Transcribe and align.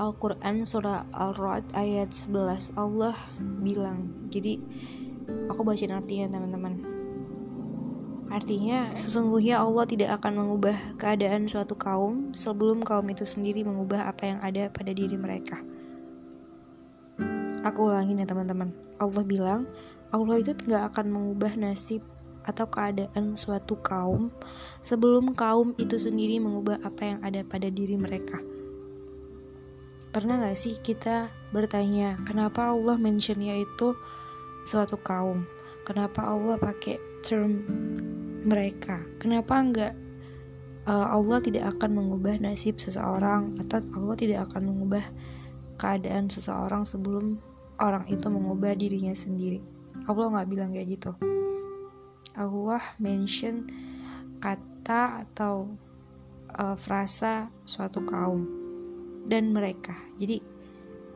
Al-Quran 0.00 0.64
surah 0.64 1.04
Al-Ra'd 1.12 1.76
ayat 1.76 2.08
11 2.16 2.80
Allah 2.80 3.12
bilang 3.60 4.08
jadi 4.32 4.56
aku 5.52 5.60
bacain 5.60 5.92
artinya 5.92 6.40
teman-teman 6.40 7.00
Artinya, 8.30 8.94
sesungguhnya 8.94 9.58
Allah 9.58 9.82
tidak 9.90 10.22
akan 10.22 10.38
mengubah 10.38 10.94
keadaan 11.02 11.50
suatu 11.50 11.74
kaum 11.74 12.30
sebelum 12.30 12.78
kaum 12.78 13.02
itu 13.10 13.26
sendiri 13.26 13.66
mengubah 13.66 14.06
apa 14.06 14.22
yang 14.22 14.38
ada 14.38 14.70
pada 14.70 14.94
diri 14.94 15.18
mereka. 15.18 15.58
Aku 17.66 17.90
ulangin 17.90 18.22
ya 18.22 18.30
teman-teman. 18.30 18.70
Allah 19.02 19.26
bilang, 19.26 19.66
Allah 20.14 20.38
itu 20.38 20.54
tidak 20.54 20.94
akan 20.94 21.10
mengubah 21.10 21.58
nasib 21.58 22.06
atau 22.46 22.70
keadaan 22.70 23.34
suatu 23.34 23.74
kaum 23.82 24.30
sebelum 24.78 25.34
kaum 25.34 25.74
itu 25.76 25.98
sendiri 25.98 26.38
mengubah 26.38 26.78
apa 26.86 27.02
yang 27.02 27.18
ada 27.26 27.42
pada 27.42 27.66
diri 27.66 27.98
mereka. 27.98 28.38
Pernah 30.10 30.42
gak 30.42 30.58
sih 30.58 30.74
kita 30.82 31.30
bertanya, 31.54 32.18
kenapa 32.26 32.74
Allah 32.74 32.98
mentionnya 32.98 33.54
itu 33.54 33.94
suatu 34.66 34.98
kaum? 34.98 35.46
Kenapa 35.86 36.26
Allah 36.26 36.58
pakai 36.58 36.98
term 37.22 37.62
mereka. 38.44 39.04
Kenapa 39.20 39.60
enggak 39.60 39.94
uh, 40.88 41.06
Allah 41.12 41.38
tidak 41.44 41.76
akan 41.76 42.00
mengubah 42.00 42.40
nasib 42.40 42.80
seseorang 42.80 43.60
atau 43.60 43.84
Allah 43.96 44.16
tidak 44.16 44.50
akan 44.50 44.72
mengubah 44.72 45.04
keadaan 45.76 46.28
seseorang 46.28 46.84
sebelum 46.84 47.40
orang 47.80 48.04
itu 48.08 48.26
mengubah 48.28 48.76
dirinya 48.76 49.12
sendiri. 49.12 49.60
Allah 50.08 50.32
nggak 50.32 50.48
bilang 50.48 50.70
kayak 50.72 50.88
gitu. 50.96 51.12
Allah 52.36 52.80
mention 52.96 53.68
kata 54.40 55.28
atau 55.28 55.68
uh, 56.56 56.76
frasa 56.76 57.52
suatu 57.68 58.00
kaum 58.08 58.59
dan 59.26 59.52
mereka. 59.52 59.96
Jadi 60.16 60.40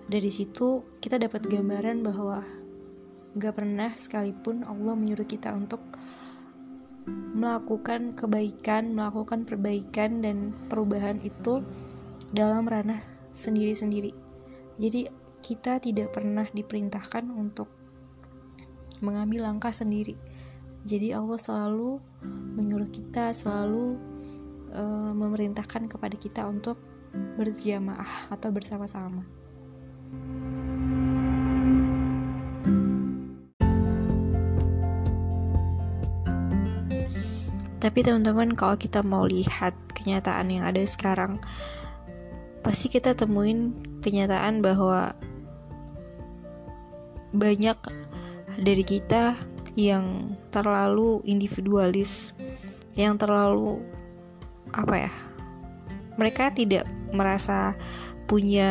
dari 0.04 0.28
situ 0.28 0.84
kita 1.00 1.16
dapat 1.16 1.48
gambaran 1.48 2.04
bahwa 2.04 2.44
gak 3.34 3.54
pernah 3.56 3.90
sekalipun 3.96 4.62
Allah 4.68 4.94
menyuruh 4.94 5.26
kita 5.26 5.50
untuk 5.56 5.80
melakukan 7.34 8.16
kebaikan, 8.16 8.94
melakukan 8.94 9.44
perbaikan 9.44 10.22
dan 10.24 10.54
perubahan 10.70 11.20
itu 11.20 11.60
dalam 12.30 12.64
ranah 12.64 13.00
sendiri-sendiri. 13.28 14.14
Jadi 14.78 15.10
kita 15.44 15.82
tidak 15.82 16.16
pernah 16.16 16.48
diperintahkan 16.48 17.28
untuk 17.28 17.68
mengambil 19.04 19.50
langkah 19.50 19.74
sendiri. 19.74 20.16
Jadi 20.84 21.12
Allah 21.12 21.36
selalu 21.36 22.00
menyuruh 22.56 22.88
kita, 22.88 23.34
selalu 23.36 24.00
uh, 24.72 25.12
memerintahkan 25.12 25.90
kepada 25.90 26.16
kita 26.16 26.48
untuk 26.48 26.80
berjamaah 27.38 28.30
atau 28.30 28.50
bersama-sama. 28.50 29.26
Tapi 37.84 38.00
teman-teman 38.00 38.56
kalau 38.56 38.80
kita 38.80 39.04
mau 39.04 39.28
lihat 39.28 39.76
kenyataan 39.92 40.48
yang 40.48 40.64
ada 40.64 40.80
sekarang 40.88 41.36
Pasti 42.64 42.88
kita 42.88 43.12
temuin 43.12 43.76
kenyataan 44.00 44.64
bahwa 44.64 45.12
Banyak 47.36 47.76
dari 48.56 48.84
kita 48.88 49.36
yang 49.76 50.32
terlalu 50.48 51.20
individualis 51.28 52.32
Yang 52.96 53.28
terlalu 53.28 53.84
apa 54.72 55.04
ya 55.04 55.12
Mereka 56.16 56.56
tidak 56.56 56.88
merasa 57.14 57.78
punya 58.26 58.70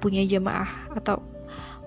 punya 0.00 0.22
jemaah 0.22 0.68
atau 0.94 1.18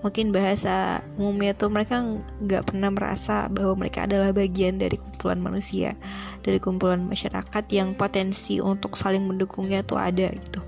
mungkin 0.00 0.32
bahasa 0.32 1.04
umumnya 1.20 1.52
tuh 1.52 1.68
mereka 1.68 2.00
nggak 2.40 2.72
pernah 2.72 2.88
merasa 2.88 3.52
bahwa 3.52 3.84
mereka 3.84 4.08
adalah 4.08 4.32
bagian 4.32 4.80
dari 4.80 4.96
kumpulan 4.96 5.40
manusia 5.40 5.92
dari 6.40 6.56
kumpulan 6.56 7.04
masyarakat 7.04 7.64
yang 7.68 7.92
potensi 7.92 8.58
untuk 8.64 8.96
saling 8.96 9.28
mendukungnya 9.28 9.84
tuh 9.84 10.00
ada 10.00 10.32
gitu. 10.32 10.64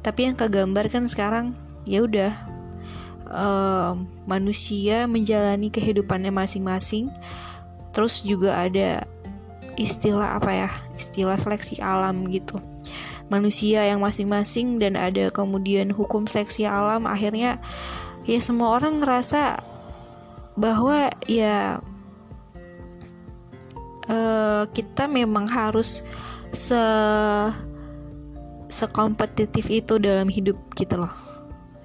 Tapi 0.00 0.32
yang 0.32 0.36
kegambar 0.36 0.88
kan 0.88 1.04
sekarang 1.04 1.52
ya 1.84 2.02
udah 2.02 2.32
uh, 3.28 3.92
manusia 4.24 5.04
menjalani 5.04 5.68
kehidupannya 5.68 6.32
masing-masing. 6.32 7.12
Terus 7.92 8.24
juga 8.24 8.56
ada 8.56 9.04
istilah 9.76 10.40
apa 10.40 10.50
ya? 10.50 10.70
Istilah 10.96 11.36
seleksi 11.36 11.76
alam 11.84 12.24
gitu 12.32 12.71
manusia 13.32 13.88
yang 13.88 14.04
masing-masing 14.04 14.76
dan 14.76 15.00
ada 15.00 15.32
kemudian 15.32 15.88
hukum 15.88 16.28
seleksi 16.28 16.68
alam 16.68 17.08
akhirnya 17.08 17.56
ya 18.28 18.38
semua 18.44 18.76
orang 18.76 19.00
ngerasa 19.00 19.64
bahwa 20.52 21.08
ya 21.24 21.80
uh, 24.12 24.68
kita 24.76 25.08
memang 25.08 25.48
harus 25.48 26.04
se 26.52 26.82
sekompetitif 28.72 29.68
itu 29.68 30.00
dalam 30.00 30.28
hidup 30.32 30.56
gitu 30.76 30.96
loh. 30.96 31.12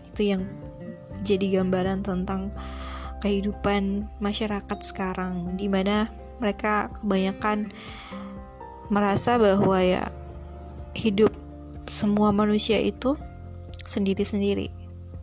Itu 0.08 0.24
yang 0.24 0.48
jadi 1.20 1.60
gambaran 1.60 2.04
tentang 2.08 2.52
kehidupan 3.20 4.08
masyarakat 4.24 4.80
sekarang 4.80 5.58
di 5.60 5.68
mana 5.68 6.08
mereka 6.40 6.94
kebanyakan 7.02 7.74
merasa 8.88 9.36
bahwa 9.36 9.84
ya 9.84 10.08
hidup 10.94 11.32
semua 11.88 12.36
manusia 12.36 12.80
itu 12.80 13.16
sendiri-sendiri 13.88 14.68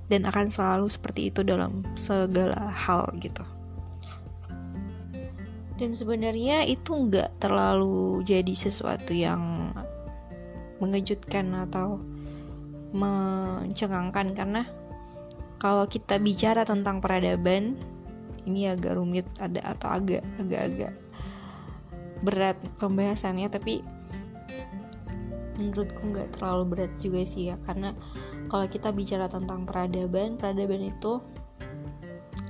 dan 0.09 0.29
akan 0.29 0.49
selalu 0.49 0.89
seperti 0.89 1.33
itu 1.33 1.41
dalam 1.45 1.85
segala 1.97 2.69
hal 2.73 3.09
gitu. 3.21 3.45
Dan 5.75 5.91
sebenarnya 5.91 6.65
itu 6.65 6.95
nggak 6.95 7.43
terlalu 7.43 8.23
jadi 8.23 8.55
sesuatu 8.55 9.11
yang 9.11 9.75
mengejutkan 10.79 11.51
atau 11.67 11.99
mencengangkan 12.95 14.39
karena 14.39 14.63
kalau 15.59 15.89
kita 15.91 16.23
bicara 16.23 16.63
tentang 16.63 17.03
peradaban 17.03 17.75
ini 18.47 18.71
agak 18.71 19.01
rumit 19.01 19.27
ada 19.41 19.65
atau 19.75 19.89
agak 19.99 20.23
agak-agak 20.39 20.95
berat 22.23 22.57
pembahasannya 22.79 23.51
tapi 23.51 23.83
menurutku 25.59 26.03
nggak 26.10 26.38
terlalu 26.38 26.65
berat 26.75 26.92
juga 26.98 27.22
sih 27.22 27.53
ya. 27.53 27.56
Karena 27.62 27.94
kalau 28.50 28.66
kita 28.66 28.91
bicara 28.91 29.26
tentang 29.31 29.66
peradaban 29.66 30.37
peradaban 30.37 30.82
itu 30.82 31.20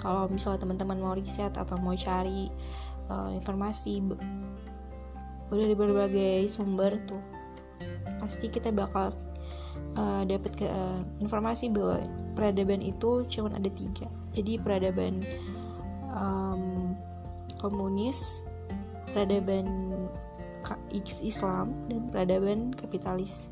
kalau 0.04 0.28
misalnya 0.28 0.60
teman-teman 0.60 1.00
mau 1.00 1.16
riset 1.16 1.56
atau 1.56 1.81
mau 1.81 1.97
cari 1.97 2.44
uh, 3.09 3.32
informasi 3.32 4.04
udah 5.48 5.66
di 5.70 5.76
berbagai 5.76 6.44
sumber 6.48 7.00
tuh 7.09 7.20
pasti 8.20 8.48
kita 8.48 8.72
bakal 8.72 9.12
uh, 9.97 10.22
dapat 10.25 10.53
ke 10.56 10.66
uh, 10.69 11.00
informasi 11.21 11.69
bahwa 11.72 12.04
peradaban 12.34 12.81
itu 12.84 13.25
cuma 13.31 13.53
ada 13.54 13.71
tiga. 13.71 14.09
Jadi 14.34 14.59
peradaban 14.59 15.22
um, 16.12 16.92
komunis 17.60 18.44
peradaban 19.15 19.65
Islam 21.23 21.75
dan 21.89 22.09
peradaban 22.09 22.73
kapitalis. 22.75 23.49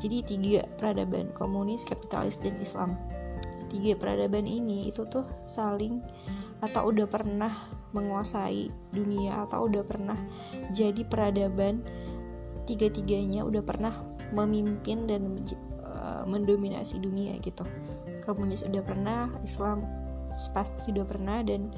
Jadi 0.00 0.24
tiga 0.24 0.62
peradaban 0.80 1.32
komunis, 1.36 1.84
kapitalis 1.84 2.40
dan 2.40 2.56
Islam. 2.60 2.96
Tiga 3.70 3.94
peradaban 3.94 4.48
ini 4.48 4.90
itu 4.90 5.06
tuh 5.06 5.26
saling 5.46 6.02
atau 6.60 6.92
udah 6.92 7.06
pernah 7.08 7.52
menguasai 7.90 8.70
dunia 8.94 9.46
atau 9.48 9.66
udah 9.66 9.82
pernah 9.82 10.18
jadi 10.70 11.02
peradaban 11.08 11.82
tiga-tiganya 12.68 13.42
udah 13.42 13.64
pernah 13.66 13.94
memimpin 14.30 15.10
dan 15.10 15.42
uh, 15.82 16.22
mendominasi 16.26 17.02
dunia 17.02 17.34
gitu. 17.42 17.66
Komunis 18.22 18.62
udah 18.62 18.82
pernah, 18.84 19.26
Islam 19.42 19.82
pasti 20.54 20.94
udah 20.94 21.06
pernah 21.06 21.42
dan 21.42 21.74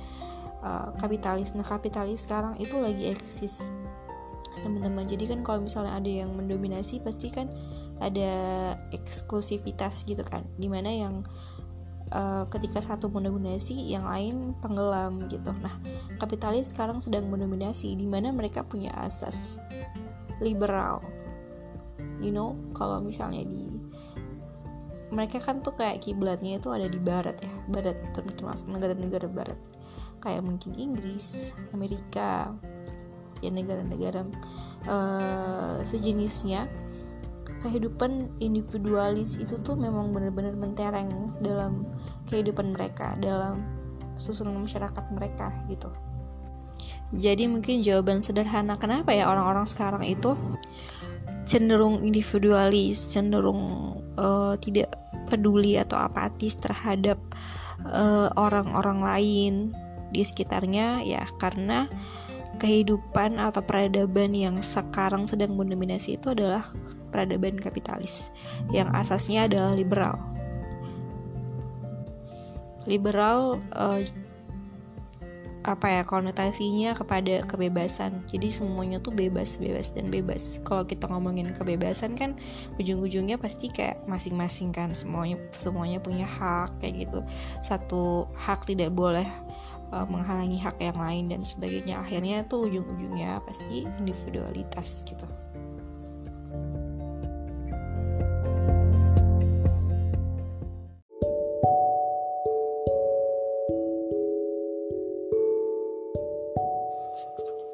uh, 0.61 0.93
kapitalis. 1.01 1.57
Nah, 1.57 1.65
kapitalis 1.65 2.29
sekarang 2.29 2.61
itu 2.61 2.77
lagi 2.77 3.09
eksis 3.09 3.73
teman-teman. 4.61 5.09
Jadi 5.09 5.25
kan 5.33 5.41
kalau 5.41 5.65
misalnya 5.65 5.97
ada 5.97 6.11
yang 6.11 6.37
mendominasi 6.37 7.01
pasti 7.01 7.33
kan 7.33 7.49
ada 8.03 8.33
eksklusivitas 8.93 10.05
gitu 10.05 10.21
kan. 10.27 10.45
Di 10.61 10.69
mana 10.69 10.93
yang 10.93 11.25
uh, 12.13 12.45
ketika 12.53 12.85
satu 12.85 13.09
mendominasi 13.09 13.89
yang 13.89 14.05
lain 14.05 14.53
tenggelam 14.61 15.27
gitu. 15.33 15.51
Nah 15.57 15.73
kapitalis 16.21 16.71
sekarang 16.71 17.01
sedang 17.01 17.27
mendominasi 17.33 17.97
di 17.97 18.05
mana 18.05 18.31
mereka 18.31 18.63
punya 18.63 18.93
asas 19.01 19.57
liberal. 20.45 21.01
You 22.23 22.31
know 22.31 22.55
kalau 22.77 23.03
misalnya 23.03 23.43
di 23.43 23.81
mereka 25.13 25.45
kan 25.45 25.61
tuh 25.61 25.77
kayak 25.77 26.01
kiblatnya 26.01 26.57
itu 26.57 26.73
ada 26.73 26.89
di 26.89 26.97
barat 26.97 27.37
ya. 27.41 27.53
Barat 27.69 27.97
termasuk 28.17 28.69
negara-negara 28.69 29.29
barat. 29.29 29.61
Kayak 30.23 30.47
mungkin 30.47 30.73
Inggris 30.79 31.53
Amerika 31.77 32.57
ya 33.43 33.51
negara-negara 33.51 34.25
uh, 34.87 35.83
sejenisnya. 35.83 36.71
Kehidupan 37.63 38.43
individualis 38.43 39.39
itu 39.39 39.55
tuh 39.63 39.79
memang 39.79 40.11
benar-benar 40.11 40.59
mentereng 40.59 41.31
dalam 41.39 41.87
kehidupan 42.27 42.75
mereka 42.75 43.15
dalam 43.23 43.63
susunan 44.19 44.67
masyarakat 44.67 45.05
mereka 45.15 45.55
gitu. 45.71 45.87
Jadi 47.13 47.45
mungkin 47.45 47.85
jawaban 47.85 48.25
sederhana 48.25 48.81
kenapa 48.81 49.13
ya 49.13 49.29
orang-orang 49.29 49.69
sekarang 49.69 50.03
itu 50.03 50.33
cenderung 51.45 52.01
individualis 52.01 53.13
cenderung 53.13 53.95
uh, 54.17 54.57
tidak 54.57 54.97
peduli 55.29 55.77
atau 55.77 55.97
apatis 55.97 56.61
terhadap 56.61 57.17
eh, 57.89 58.29
orang-orang 58.37 59.01
uh, 59.01 59.07
lain 59.17 59.55
di 60.13 60.21
sekitarnya? 60.21 61.01
Ya 61.09 61.25
karena 61.41 61.89
kehidupan 62.63 63.43
atau 63.43 63.59
peradaban 63.59 64.31
yang 64.31 64.63
sekarang 64.63 65.27
sedang 65.27 65.59
mendominasi 65.59 66.15
itu 66.15 66.31
adalah 66.31 66.63
peradaban 67.11 67.59
kapitalis 67.59 68.31
yang 68.71 68.87
asasnya 68.95 69.51
adalah 69.51 69.75
liberal. 69.75 70.17
Liberal 72.87 73.59
uh, 73.75 73.99
apa 75.63 75.87
ya 75.87 76.03
konotasinya 76.03 76.91
kepada 76.95 77.47
kebebasan. 77.47 78.23
Jadi 78.27 78.51
semuanya 78.51 78.99
tuh 78.99 79.15
bebas 79.15 79.63
bebas 79.63 79.95
dan 79.95 80.11
bebas. 80.11 80.59
Kalau 80.67 80.83
kita 80.83 81.07
ngomongin 81.07 81.55
kebebasan 81.55 82.19
kan 82.19 82.35
ujung-ujungnya 82.83 83.39
pasti 83.39 83.71
kayak 83.71 84.03
masing-masing 84.11 84.75
kan 84.75 84.91
semuanya 84.91 85.39
semuanya 85.55 86.03
punya 86.03 86.27
hak 86.27 86.75
kayak 86.83 87.07
gitu. 87.07 87.23
Satu 87.63 88.27
hak 88.35 88.67
tidak 88.67 88.91
boleh 88.91 89.27
uh, 89.93 90.09
menghalangi 90.09 90.59
hak 90.59 90.81
yang 90.81 90.99
lain 90.99 91.25
dan 91.31 91.45
sebagainya. 91.45 92.01
Akhirnya 92.01 92.43
tuh 92.49 92.67
ujung-ujungnya 92.67 93.45
pasti 93.45 93.85
individualitas 94.01 95.05
gitu. 95.05 95.29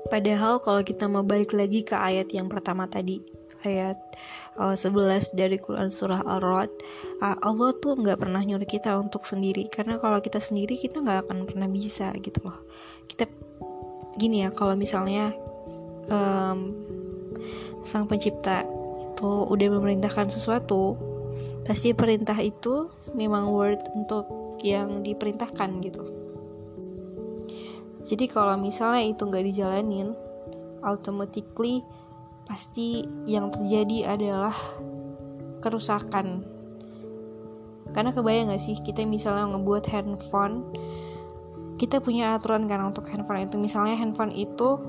Padahal 0.09 0.59
kalau 0.65 0.81
kita 0.81 1.05
mau 1.05 1.21
balik 1.21 1.53
lagi 1.53 1.85
ke 1.85 1.93
ayat 1.93 2.33
yang 2.33 2.49
pertama 2.49 2.89
tadi, 2.89 3.21
ayat 3.67 3.99
uh, 4.59 4.75
eh, 4.75 4.77
11 4.77 5.39
dari 5.39 5.59
Quran 5.59 5.91
surah 5.91 6.23
Al-Ra'd, 6.23 6.71
uh, 7.23 7.37
Allah 7.43 7.75
tuh 7.79 7.99
nggak 7.99 8.19
pernah 8.21 8.43
nyuruh 8.43 8.69
kita 8.69 8.95
untuk 8.99 9.25
sendiri. 9.25 9.67
Karena 9.73 9.99
kalau 9.99 10.21
kita 10.23 10.39
sendiri 10.39 10.79
kita 10.79 11.03
nggak 11.03 11.27
akan 11.27 11.47
pernah 11.49 11.67
bisa 11.71 12.13
gitu 12.19 12.45
loh. 12.47 12.59
Kita 13.09 13.27
gini 14.19 14.47
ya, 14.47 14.51
kalau 14.51 14.75
misalnya 14.75 15.31
um, 16.11 16.75
sang 17.87 18.07
pencipta 18.07 18.67
itu 19.03 19.31
udah 19.49 19.69
memerintahkan 19.79 20.31
sesuatu, 20.31 20.99
pasti 21.67 21.95
perintah 21.95 22.37
itu 22.39 22.91
memang 23.15 23.51
word 23.51 23.79
untuk 23.95 24.27
yang 24.63 25.07
diperintahkan 25.07 25.71
gitu 25.87 26.19
jadi 28.09 28.25
kalau 28.33 28.57
misalnya 28.57 29.05
itu 29.05 29.21
nggak 29.29 29.45
dijalanin 29.45 30.17
automatically 30.81 31.85
pasti 32.49 33.05
yang 33.29 33.53
terjadi 33.53 34.17
adalah 34.17 34.57
kerusakan. 35.61 36.43
Karena 37.93 38.11
kebayang 38.13 38.53
gak 38.53 38.61
sih 38.61 38.77
kita 38.81 39.05
misalnya 39.05 39.49
ngebuat 39.49 39.85
handphone 39.89 40.65
kita 41.79 42.03
punya 42.03 42.35
aturan 42.35 42.67
kan 42.67 42.83
untuk 42.83 43.07
handphone 43.09 43.47
itu. 43.47 43.57
Misalnya 43.57 43.95
handphone 43.95 44.35
itu 44.35 44.83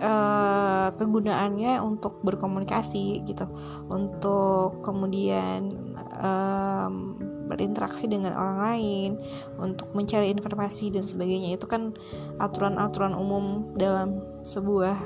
uh, 0.00 0.88
kegunaannya 0.96 1.78
untuk 1.84 2.24
berkomunikasi 2.24 3.20
gitu. 3.28 3.46
Untuk 3.92 4.80
kemudian 4.80 5.92
berinteraksi 7.52 8.08
dengan 8.08 8.32
orang 8.32 8.58
lain, 8.64 9.10
untuk 9.60 9.92
mencari 9.92 10.32
informasi 10.32 10.88
dan 10.88 11.04
sebagainya. 11.04 11.60
Itu 11.60 11.68
kan 11.68 11.92
aturan-aturan 12.40 13.12
umum 13.12 13.76
dalam 13.76 14.24
sebuah 14.48 14.96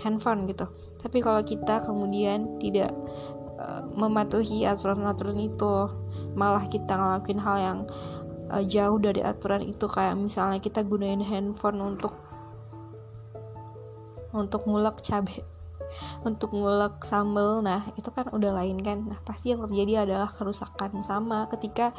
handphone 0.00 0.48
gitu. 0.48 0.64
Tapi 1.08 1.24
kalau 1.24 1.40
kita 1.40 1.80
kemudian 1.88 2.60
tidak 2.60 2.92
uh, 3.56 3.80
mematuhi 3.96 4.68
aturan-aturan 4.68 5.40
itu, 5.40 5.88
malah 6.36 6.68
kita 6.68 6.92
ngelakuin 7.00 7.40
hal 7.40 7.56
yang 7.56 7.78
uh, 8.52 8.60
jauh 8.60 9.00
dari 9.00 9.24
aturan 9.24 9.64
itu. 9.64 9.88
Kayak 9.88 10.20
misalnya 10.20 10.60
kita 10.60 10.84
gunain 10.84 11.24
handphone 11.24 11.80
untuk 11.80 12.12
untuk 14.36 14.68
ngulek 14.68 15.00
cabai 15.00 15.40
untuk 16.28 16.52
ngulek 16.52 17.00
sambel. 17.00 17.64
Nah 17.64 17.88
itu 17.96 18.12
kan 18.12 18.28
udah 18.28 18.52
lain 18.52 18.84
kan? 18.84 19.08
Nah 19.08 19.16
pasti 19.24 19.56
yang 19.56 19.64
terjadi 19.64 20.04
adalah 20.04 20.28
kerusakan 20.28 21.00
sama 21.00 21.48
ketika 21.56 21.96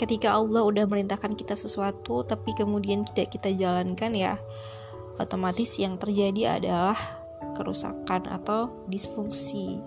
ketika 0.00 0.40
Allah 0.40 0.64
udah 0.64 0.88
merintahkan 0.88 1.36
kita 1.36 1.52
sesuatu 1.52 2.24
tapi 2.24 2.56
kemudian 2.56 3.04
tidak 3.04 3.34
kita 3.34 3.52
jalankan 3.52 4.14
ya 4.14 4.38
otomatis 5.18 5.74
yang 5.82 5.98
terjadi 5.98 6.62
adalah 6.62 7.17
kerusakan 7.58 8.30
atau 8.30 8.70
disfungsi. 8.86 9.82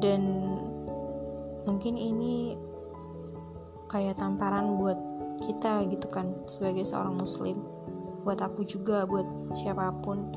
Dan 0.00 0.22
mungkin 1.68 2.00
ini 2.00 2.56
kayak 3.92 4.16
tamparan 4.16 4.80
buat 4.80 4.96
kita 5.44 5.84
gitu 5.92 6.08
kan 6.08 6.32
sebagai 6.48 6.88
seorang 6.88 7.20
muslim. 7.20 7.60
Buat 8.24 8.40
aku 8.40 8.64
juga 8.64 9.04
buat 9.04 9.28
siapa 9.52 9.92
pun 10.00 10.32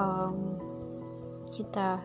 um, 0.00 0.56
kita 1.52 2.00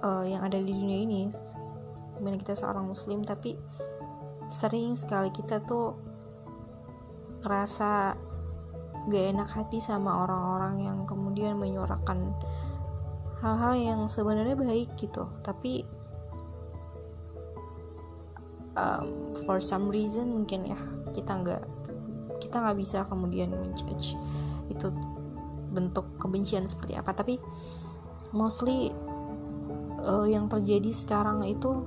uh, 0.00 0.24
yang 0.24 0.40
ada 0.40 0.56
di 0.56 0.72
dunia 0.72 0.98
ini. 1.04 1.22
Di 2.16 2.20
mana 2.24 2.40
kita 2.40 2.56
seorang 2.56 2.88
muslim 2.88 3.20
tapi 3.20 3.58
sering 4.48 4.96
sekali 4.96 5.32
kita 5.32 5.64
tuh 5.64 5.96
ngerasa 7.42 8.14
gak 9.10 9.24
enak 9.34 9.48
hati 9.50 9.82
sama 9.82 10.22
orang-orang 10.26 10.86
yang 10.86 10.98
kemudian 11.08 11.58
menyuarakan 11.58 12.34
hal-hal 13.42 13.74
yang 13.74 14.00
sebenarnya 14.06 14.54
baik 14.54 14.94
gitu. 14.94 15.26
Tapi 15.42 15.82
um, 18.78 19.34
for 19.42 19.58
some 19.58 19.90
reason 19.90 20.30
mungkin 20.30 20.70
ya 20.70 20.78
kita 21.10 21.42
nggak 21.42 21.62
kita 22.38 22.56
nggak 22.58 22.78
bisa 22.78 23.06
kemudian 23.06 23.50
menjudge 23.50 24.14
itu 24.70 24.88
bentuk 25.74 26.06
kebencian 26.22 26.68
seperti 26.68 26.94
apa. 26.94 27.10
Tapi 27.10 27.42
mostly 28.30 28.94
uh, 30.06 30.26
yang 30.26 30.46
terjadi 30.46 30.90
sekarang 30.94 31.42
itu 31.46 31.86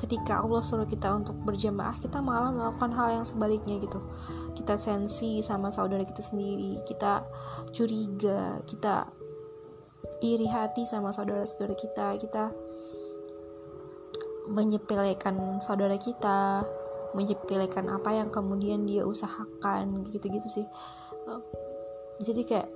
ketika 0.00 0.40
Allah 0.40 0.64
suruh 0.64 0.88
kita 0.88 1.12
untuk 1.12 1.36
berjamaah 1.44 2.00
kita 2.00 2.24
malah 2.24 2.48
melakukan 2.48 2.90
hal 2.96 3.20
yang 3.20 3.26
sebaliknya 3.28 3.76
gitu. 3.76 4.00
Kita 4.56 4.74
sensi 4.80 5.44
sama 5.44 5.68
saudara 5.68 6.02
kita 6.02 6.24
sendiri 6.24 6.80
kita 6.88 7.22
curiga 7.76 8.64
kita 8.64 9.12
iri 10.24 10.48
hati 10.48 10.88
sama 10.88 11.12
saudara-saudara 11.12 11.76
kita 11.76 12.16
kita 12.16 12.52
menyepelekan 14.50 15.60
saudara 15.62 15.94
kita 16.00 16.64
menyepelekan 17.14 17.90
apa 17.90 18.10
yang 18.16 18.28
kemudian 18.32 18.88
dia 18.88 19.04
usahakan 19.04 20.08
gitu-gitu 20.08 20.48
sih. 20.48 20.66
Jadi 22.20 22.42
kayak 22.48 22.68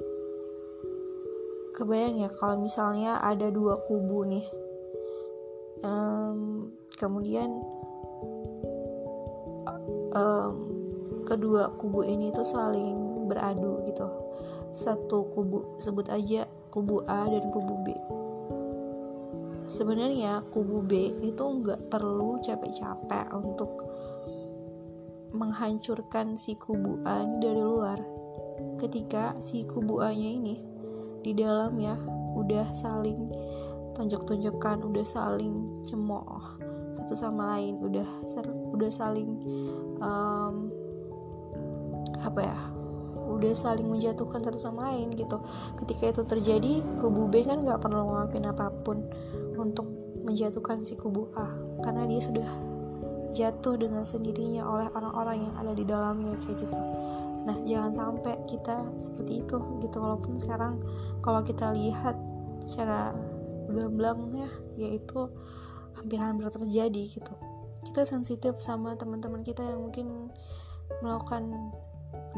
kebayang 1.74 2.22
ya 2.22 2.30
kalau 2.30 2.60
misalnya 2.60 3.18
ada 3.18 3.50
dua 3.50 3.82
kubu 3.82 4.24
nih 4.28 4.46
kemudian 6.94 7.62
um, 10.14 10.52
kedua 11.26 11.74
kubu 11.76 12.06
ini 12.06 12.30
tuh 12.30 12.46
saling 12.46 13.26
beradu 13.26 13.82
gitu. 13.88 14.08
Satu 14.74 15.30
kubu 15.30 15.78
sebut 15.78 16.10
aja 16.10 16.46
kubu 16.70 17.02
A 17.06 17.26
dan 17.30 17.50
kubu 17.50 17.74
B. 17.86 17.88
Sebenarnya 19.64 20.44
kubu 20.52 20.84
B 20.84 21.14
itu 21.24 21.40
nggak 21.40 21.88
perlu 21.88 22.36
capek-capek 22.44 23.32
untuk 23.32 23.88
menghancurkan 25.34 26.38
si 26.38 26.54
kubu 26.54 27.02
A 27.06 27.24
ini 27.24 27.36
dari 27.42 27.62
luar. 27.62 27.98
Ketika 28.78 29.34
si 29.42 29.66
kubu 29.66 29.98
A 30.04 30.14
nya 30.14 30.30
ini 30.30 30.56
di 31.24 31.32
dalam 31.32 31.74
ya 31.80 31.96
udah 32.34 32.68
saling 32.70 33.30
tonjok-tonjokan 33.94 34.84
udah 34.84 35.06
saling 35.06 35.86
cemooh 35.86 36.63
satu 36.94 37.14
sama 37.18 37.58
lain 37.58 37.78
udah 37.82 38.06
udah 38.74 38.90
saling 38.90 39.30
um, 40.00 40.70
apa 42.24 42.40
ya 42.40 42.58
udah 43.24 43.52
saling 43.56 43.88
menjatuhkan 43.88 44.44
satu 44.44 44.60
sama 44.60 44.92
lain 44.92 45.12
gitu. 45.16 45.40
Ketika 45.80 46.12
itu 46.12 46.22
terjadi 46.28 46.72
kubu 47.00 47.28
B 47.32 47.42
kan 47.44 47.64
nggak 47.64 47.80
perlu 47.80 48.04
ngelakuin 48.04 48.46
apa 48.48 48.68
pun 48.84 49.00
untuk 49.56 49.88
menjatuhkan 50.24 50.80
si 50.80 50.96
kubu 50.96 51.28
A 51.36 51.48
karena 51.84 52.08
dia 52.08 52.20
sudah 52.20 52.48
jatuh 53.34 53.74
dengan 53.74 54.06
sendirinya 54.06 54.62
oleh 54.64 54.88
orang-orang 54.94 55.50
yang 55.50 55.54
ada 55.58 55.72
di 55.74 55.84
dalamnya 55.84 56.38
kayak 56.40 56.68
gitu. 56.68 56.80
Nah 57.44 57.56
jangan 57.66 57.92
sampai 57.92 58.34
kita 58.48 58.88
seperti 58.96 59.44
itu 59.44 59.56
gitu 59.84 59.96
walaupun 60.00 60.38
sekarang 60.40 60.80
kalau 61.20 61.44
kita 61.44 61.74
lihat 61.74 62.16
secara 62.62 63.12
gamblang 63.68 64.32
ya 64.32 64.50
yaitu 64.86 65.28
hampir-hampir 65.98 66.50
terjadi 66.50 67.02
gitu. 67.06 67.34
Kita 67.84 68.02
sensitif 68.02 68.58
sama 68.58 68.98
teman-teman 68.98 69.42
kita 69.46 69.62
yang 69.62 69.86
mungkin 69.86 70.32
melakukan 71.00 71.72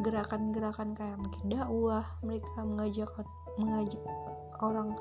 gerakan-gerakan 0.01 0.93
kayak 0.93 1.17
mungkin 1.17 1.45
dakwah 1.49 2.05
mereka 2.21 2.61
mengajak 2.63 3.11
mengajak 3.57 4.03
orang 4.61 4.93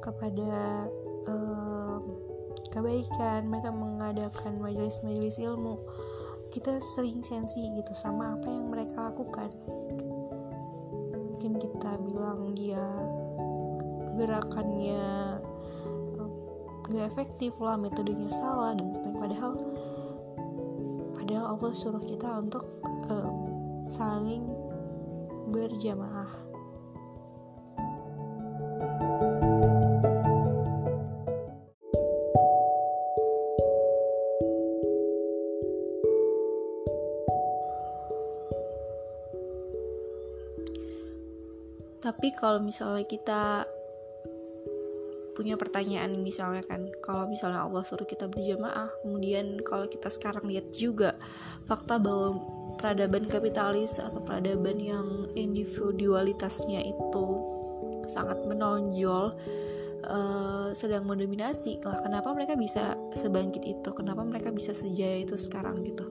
kepada 0.00 0.88
um, 1.28 2.00
kebaikan 2.72 3.48
mereka 3.48 3.70
mengadakan 3.72 4.58
majelis-majelis 4.60 5.36
ilmu. 5.40 5.78
Kita 6.48 6.80
sering 6.80 7.20
sensi 7.20 7.60
gitu 7.76 7.92
sama 7.92 8.40
apa 8.40 8.48
yang 8.48 8.72
mereka 8.72 9.12
lakukan. 9.12 9.52
Mungkin 11.12 11.60
kita 11.60 12.00
bilang 12.08 12.56
dia 12.56 12.82
gerakannya 14.16 15.38
gak 16.88 17.04
efektif 17.12 17.52
lah 17.60 17.76
metodenya 17.76 18.32
salah 18.32 18.72
dan 18.72 18.88
sebagainya. 18.96 19.20
Padahal 19.20 19.52
padahal 21.12 21.44
Allah 21.52 21.72
suruh 21.76 22.00
kita 22.00 22.40
untuk 22.40 22.64
um, 23.12 23.36
saling 23.84 24.48
berjamaah. 25.52 26.48
Tapi 41.98 42.32
kalau 42.32 42.64
misalnya 42.64 43.04
kita 43.04 43.68
punya 45.38 45.54
pertanyaan 45.54 46.18
misalnya 46.18 46.66
kan 46.66 46.90
kalau 46.98 47.30
misalnya 47.30 47.62
Allah 47.62 47.86
suruh 47.86 48.02
kita 48.02 48.26
berjamaah 48.26 48.90
kemudian 49.06 49.62
kalau 49.62 49.86
kita 49.86 50.10
sekarang 50.10 50.50
lihat 50.50 50.74
juga 50.74 51.14
fakta 51.70 52.02
bahwa 52.02 52.42
peradaban 52.74 53.30
kapitalis 53.30 54.02
atau 54.02 54.18
peradaban 54.18 54.82
yang 54.82 55.30
individualitasnya 55.38 56.82
itu 56.82 57.26
sangat 58.10 58.42
menonjol 58.50 59.38
uh, 60.10 60.70
sedang 60.72 61.04
mendominasi 61.04 61.82
lah 61.84 61.98
kenapa 62.00 62.32
mereka 62.32 62.54
bisa 62.56 62.96
sebangkit 63.12 63.62
itu? 63.62 63.90
Kenapa 63.92 64.24
mereka 64.24 64.48
bisa 64.50 64.72
sejaya 64.72 65.22
itu 65.22 65.36
sekarang 65.36 65.84
gitu? 65.84 66.08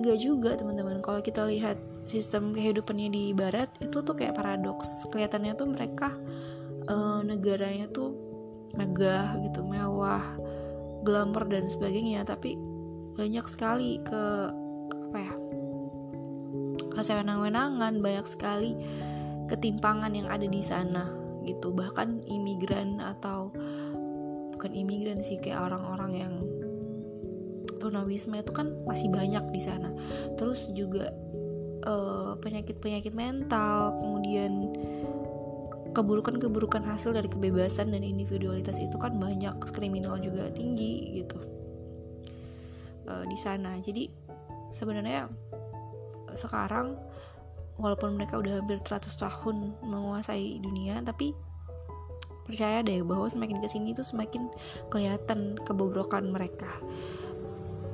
Nggak 0.00 0.18
juga 0.18 0.50
teman-teman. 0.56 1.04
Kalau 1.04 1.20
kita 1.20 1.44
lihat 1.44 1.76
sistem 2.08 2.56
kehidupannya 2.56 3.12
di 3.12 3.24
barat 3.36 3.68
itu 3.84 4.00
tuh 4.00 4.16
kayak 4.16 4.36
paradoks. 4.36 5.06
Kelihatannya 5.12 5.52
tuh 5.54 5.68
mereka 5.68 6.16
uh, 6.90 7.22
negaranya 7.22 7.86
tuh 7.88 8.12
megah 8.74 9.38
gitu 9.46 9.62
mewah 9.62 10.22
glamor 11.06 11.46
dan 11.46 11.70
sebagainya. 11.70 12.26
Tapi 12.26 12.58
banyak 13.14 13.46
sekali 13.46 14.02
ke 14.02 14.50
apa 15.10 15.18
ya 15.18 15.34
kesewenang-wenangan 16.94 18.02
banyak 18.02 18.26
sekali 18.26 18.74
ketimpangan 19.46 20.12
yang 20.14 20.26
ada 20.26 20.46
di 20.46 20.62
sana 20.62 21.10
gitu. 21.46 21.72
Bahkan 21.72 22.26
imigran 22.28 22.98
atau 22.98 23.54
bukan 24.54 24.70
imigran 24.76 25.24
sih 25.24 25.40
kayak 25.40 25.72
orang-orang 25.72 26.12
yang 26.12 26.34
tunawisme 27.80 28.36
itu 28.36 28.52
kan 28.52 28.76
masih 28.84 29.08
banyak 29.08 29.42
di 29.50 29.60
sana. 29.62 29.88
Terus 30.36 30.68
juga 30.76 31.08
uh, 31.88 32.36
penyakit-penyakit 32.38 33.16
mental 33.16 33.96
kemudian 33.96 34.68
keburukan-keburukan 35.90 36.86
hasil 36.86 37.14
dari 37.14 37.26
kebebasan 37.26 37.90
dan 37.90 38.02
individualitas 38.06 38.78
itu 38.78 38.94
kan 38.96 39.18
banyak 39.18 39.52
kriminal 39.74 40.18
juga 40.22 40.50
tinggi 40.54 41.22
gitu 41.22 41.38
uh, 43.10 43.24
di 43.26 43.36
sana. 43.38 43.74
Jadi 43.78 44.06
sebenarnya 44.70 45.26
sekarang 46.34 46.94
walaupun 47.80 48.14
mereka 48.14 48.38
udah 48.38 48.60
hampir 48.60 48.78
100 48.78 49.08
tahun 49.16 49.74
menguasai 49.82 50.60
dunia 50.62 51.00
tapi 51.02 51.32
percaya 52.44 52.82
deh 52.82 53.02
bahwa 53.06 53.30
semakin 53.30 53.62
ke 53.62 53.68
sini 53.70 53.94
tuh 53.94 54.04
semakin 54.04 54.50
kelihatan 54.90 55.54
kebobrokan 55.62 56.28
mereka 56.30 56.68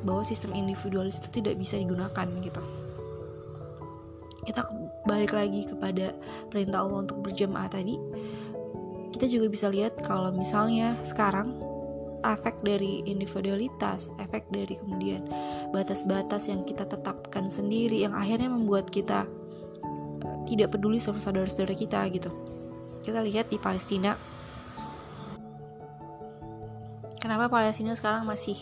bahwa 0.03 0.23
sistem 0.25 0.57
individualis 0.57 1.21
itu 1.21 1.41
tidak 1.41 1.61
bisa 1.61 1.77
digunakan 1.77 2.29
gitu 2.41 2.86
kita 4.47 4.63
balik 5.05 5.35
lagi 5.35 5.67
kepada 5.67 6.15
perintah 6.49 6.87
Allah 6.87 7.03
untuk 7.03 7.21
berjamaah 7.21 7.67
tadi 7.67 7.99
kita 9.17 9.33
juga 9.33 9.47
bisa 9.49 9.73
lihat 9.73 9.97
kalau 10.05 10.29
misalnya 10.29 10.93
sekarang 11.01 11.57
efek 12.21 12.61
dari 12.61 13.01
individualitas, 13.09 14.13
efek 14.21 14.45
dari 14.53 14.77
kemudian 14.77 15.25
batas-batas 15.71 16.53
yang 16.53 16.69
kita 16.69 16.85
tetapkan 16.85 17.47
sendiri 17.49 18.03
yang 18.03 18.13
akhirnya 18.13 18.53
membuat 18.53 18.93
kita 18.93 19.25
eh, 20.21 20.39
tidak 20.45 20.75
peduli 20.77 21.01
sama 21.01 21.17
saudara-saudara 21.17 21.73
kita 21.73 22.05
gitu. 22.13 22.29
Kita 23.01 23.25
lihat 23.25 23.49
di 23.49 23.57
Palestina. 23.57 24.19
Kenapa 27.17 27.49
Palestina 27.49 27.97
sekarang 27.97 28.29
masih 28.29 28.57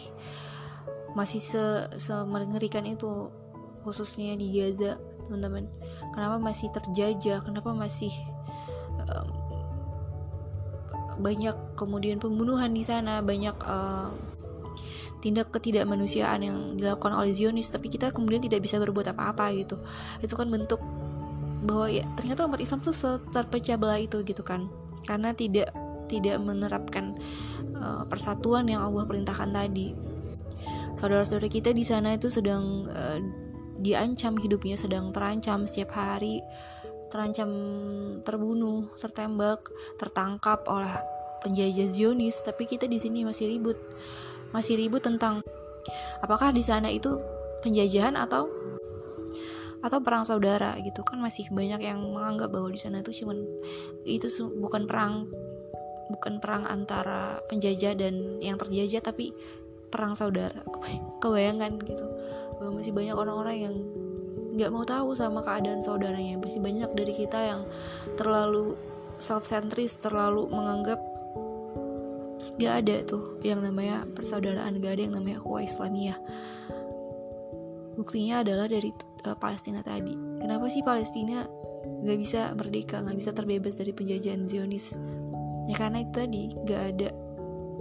masih 1.19 1.43
se, 1.43 1.64
se 1.99 2.14
mengerikan 2.26 2.87
itu 2.87 3.31
khususnya 3.83 4.38
di 4.38 4.55
Gaza 4.55 4.97
teman-teman. 5.25 5.66
Kenapa 6.12 6.37
masih 6.38 6.69
terjajah? 6.71 7.40
Kenapa 7.43 7.73
masih 7.73 8.12
um, 9.09 9.28
banyak 11.19 11.57
kemudian 11.75 12.21
pembunuhan 12.21 12.71
di 12.71 12.85
sana? 12.85 13.25
Banyak 13.25 13.57
uh, 13.64 14.12
tindak 15.25 15.49
ketidakmanusiaan 15.49 16.40
yang 16.45 16.59
dilakukan 16.76 17.16
oleh 17.16 17.33
Zionis 17.33 17.73
tapi 17.73 17.88
kita 17.88 18.12
kemudian 18.12 18.45
tidak 18.45 18.61
bisa 18.61 18.76
berbuat 18.76 19.16
apa-apa 19.16 19.57
gitu. 19.57 19.81
Itu 20.21 20.37
kan 20.37 20.52
bentuk 20.52 20.85
bahwa 21.64 21.88
ya 21.88 22.04
ternyata 22.21 22.45
umat 22.45 22.61
Islam 22.61 22.85
tuh 22.85 22.93
terpecah 23.33 23.81
belah 23.81 23.97
itu 23.97 24.21
gitu 24.21 24.45
kan. 24.45 24.69
Karena 25.09 25.33
tidak 25.33 25.73
tidak 26.04 26.37
menerapkan 26.45 27.16
uh, 27.81 28.04
persatuan 28.04 28.69
yang 28.69 28.85
Allah 28.85 29.09
perintahkan 29.09 29.49
tadi. 29.49 29.97
Saudara-saudara 30.95 31.50
kita 31.50 31.75
di 31.75 31.83
sana 31.83 32.14
itu 32.14 32.31
sedang 32.31 32.87
uh, 32.93 33.19
diancam 33.78 34.38
hidupnya 34.38 34.78
sedang 34.78 35.11
terancam 35.11 35.66
setiap 35.66 35.95
hari. 35.95 36.43
Terancam 37.11 37.50
terbunuh 38.26 38.90
tertembak 38.99 39.71
tertangkap 40.00 40.66
oleh 40.66 40.90
penjajah 41.47 41.88
Zionis. 41.88 42.43
Tapi 42.43 42.66
kita 42.66 42.90
di 42.90 42.99
sini 42.99 43.23
masih 43.23 43.50
ribut. 43.50 43.78
Masih 44.50 44.78
ribut 44.78 45.02
tentang 45.02 45.43
apakah 46.23 46.50
di 46.50 46.62
sana 46.64 46.90
itu 46.90 47.19
penjajahan 47.62 48.19
atau 48.19 48.50
atau 49.85 49.99
perang 50.00 50.25
saudara 50.26 50.75
gitu. 50.83 51.04
Kan 51.07 51.23
masih 51.23 51.47
banyak 51.52 51.85
yang 51.85 52.02
menganggap 52.02 52.50
bahwa 52.50 52.73
di 52.73 52.81
sana 52.81 53.04
itu 53.04 53.25
cuman 53.25 53.43
itu 54.09 54.26
bukan 54.59 54.88
perang 54.88 55.28
bukan 56.09 56.37
perang 56.40 56.69
antara 56.69 57.40
penjajah 57.49 57.97
dan 57.97 58.37
yang 58.40 58.61
terjajah 58.61 59.00
tapi 59.00 59.33
perang 59.95 60.19
saudara 60.19 60.59
kebayangan 61.23 61.79
gitu. 61.87 62.03
Bahwa 62.59 62.83
masih 62.83 62.91
banyak 62.91 63.15
orang-orang 63.15 63.57
yang 63.63 63.77
nggak 64.59 64.71
mau 64.75 64.83
tahu 64.83 65.15
sama 65.15 65.39
keadaan 65.47 65.79
saudaranya. 65.79 66.35
Masih 66.43 66.59
banyak 66.59 66.91
dari 66.99 67.15
kita 67.15 67.39
yang 67.39 67.63
terlalu 68.19 68.75
self 69.23 69.47
centris 69.47 70.03
terlalu 70.03 70.51
menganggap 70.51 70.99
gak 72.55 72.87
ada 72.87 72.97
tuh 73.03 73.39
yang 73.43 73.63
namanya 73.63 74.07
persaudaraan 74.15 74.79
gak 74.79 74.99
ada 74.99 75.03
yang 75.11 75.15
namanya 75.19 75.43
ukhuwah 75.43 75.63
Islamiyah. 75.63 76.19
Buktinya 77.95 78.43
adalah 78.43 78.67
dari 78.67 78.91
uh, 79.27 79.39
Palestina 79.39 79.83
tadi. 79.83 80.15
Kenapa 80.43 80.67
sih 80.71 80.83
Palestina 80.83 81.47
gak 82.07 82.19
bisa 82.19 82.55
merdeka 82.55 83.03
gak 83.03 83.19
bisa 83.19 83.31
terbebas 83.35 83.75
dari 83.75 83.91
penjajahan 83.95 84.47
Zionis? 84.47 84.99
Ya 85.67 85.75
karena 85.79 86.05
itu 86.05 86.13
tadi 86.15 86.43
gak 86.67 86.83
ada 86.95 87.09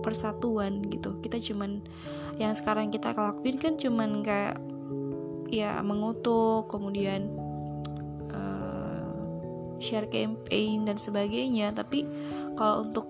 persatuan 0.01 0.81
gitu. 0.89 1.19
Kita 1.21 1.38
cuman 1.38 1.83
yang 2.41 2.55
sekarang 2.57 2.89
kita 2.89 3.13
lakuin 3.13 3.59
kan 3.62 3.77
cuman 3.77 4.25
kayak 4.25 4.57
ya 5.53 5.77
mengutuk 5.85 6.65
kemudian 6.71 7.29
uh, 8.33 9.05
share 9.77 10.09
campaign 10.09 10.89
dan 10.89 10.97
sebagainya. 10.97 11.75
Tapi 11.77 12.07
kalau 12.57 12.89
untuk 12.89 13.05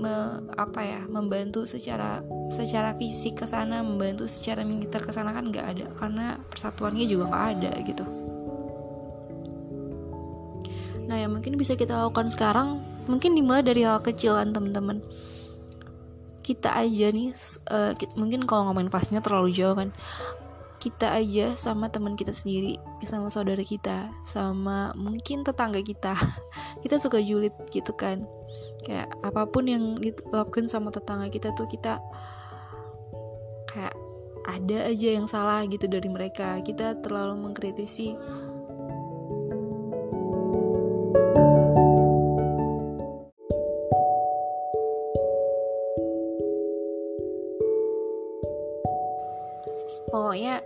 me, 0.00 0.44
apa 0.56 0.80
ya 0.80 1.00
membantu 1.08 1.64
secara 1.64 2.20
secara 2.52 2.96
fisik 2.96 3.40
ke 3.40 3.46
sana 3.48 3.84
membantu 3.84 4.24
secara 4.28 4.64
militer 4.64 5.00
ke 5.00 5.12
sana 5.12 5.32
kan 5.32 5.48
nggak 5.48 5.66
ada. 5.76 5.86
Karena 5.96 6.36
persatuannya 6.36 7.06
juga 7.08 7.32
nggak 7.32 7.46
ada 7.56 7.72
gitu. 7.88 8.04
Nah 11.10 11.18
yang 11.18 11.34
mungkin 11.34 11.58
bisa 11.58 11.74
kita 11.74 11.98
lakukan 11.98 12.30
sekarang 12.30 12.84
mungkin 13.10 13.34
dimulai 13.34 13.66
dari 13.66 13.82
hal 13.82 13.98
kecilan 13.98 14.54
teman-teman. 14.54 15.02
Kita 16.40 16.78
aja 16.78 17.10
nih 17.10 17.34
uh, 17.68 17.92
kita, 17.98 18.14
mungkin 18.14 18.46
kalau 18.46 18.70
ngomongin 18.70 18.88
pasnya 18.88 19.18
terlalu 19.18 19.50
jauh 19.50 19.74
kan. 19.74 19.90
Kita 20.80 21.12
aja 21.12 21.52
sama 21.60 21.92
teman 21.92 22.16
kita 22.16 22.32
sendiri 22.32 22.80
sama 23.04 23.28
saudara 23.28 23.60
kita 23.60 24.08
sama 24.24 24.96
mungkin 24.96 25.44
tetangga 25.44 25.84
kita. 25.84 26.16
Kita 26.82 26.96
suka 26.96 27.20
julid 27.20 27.52
gitu 27.68 27.92
kan. 27.92 28.24
Kayak 28.88 29.12
apa 29.20 29.44
pun 29.44 29.68
yang 29.68 30.00
dilakukan 30.00 30.72
sama 30.72 30.88
tetangga 30.88 31.28
kita 31.28 31.52
tuh 31.52 31.68
kita 31.68 32.00
kayak 33.68 33.92
ada 34.48 34.88
aja 34.88 35.08
yang 35.20 35.28
salah 35.28 35.60
gitu 35.68 35.84
dari 35.84 36.08
mereka. 36.08 36.56
Kita 36.64 36.96
terlalu 37.04 37.36
mengkritisi 37.44 38.16
pokoknya 50.08 50.62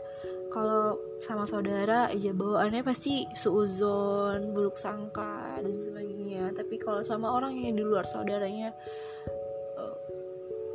kalau 0.52 0.94
sama 1.18 1.42
saudara 1.48 2.12
aja 2.12 2.30
bawaannya 2.30 2.86
pasti 2.86 3.26
seuzon 3.34 4.54
buruk 4.54 4.78
sangka 4.78 5.58
dan 5.58 5.74
sebagainya. 5.74 6.54
Tapi 6.54 6.78
kalau 6.78 7.02
sama 7.02 7.34
orang 7.34 7.58
yang 7.58 7.74
di 7.74 7.82
luar 7.82 8.06
saudaranya 8.06 8.70
uh, 9.80 9.96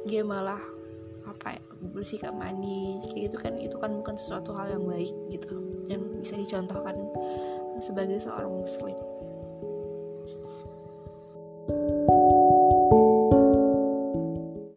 dia 0.04 0.26
malah 0.26 0.60
apa 1.28 1.56
ya 1.56 1.62
bersikap 1.94 2.34
manis 2.36 3.08
kayak 3.08 3.32
gitu 3.32 3.38
kan 3.40 3.54
itu 3.56 3.78
kan 3.80 3.92
bukan 4.04 4.16
sesuatu 4.18 4.52
hal 4.52 4.76
yang 4.76 4.84
baik 4.84 5.14
gitu 5.32 5.56
yang 5.88 6.02
bisa 6.20 6.36
dicontohkan 6.36 6.98
sebagai 7.80 8.20
seorang 8.20 8.52
muslim 8.52 8.98